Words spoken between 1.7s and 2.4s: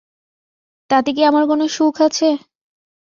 সুখ আছে?